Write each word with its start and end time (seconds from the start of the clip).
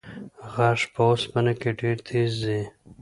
غږ 0.53 0.79
په 0.93 1.01
اوسپنه 1.09 1.53
کې 1.59 1.69
ډېر 1.79 1.97
تېز 2.07 2.29
ځي. 2.43 2.61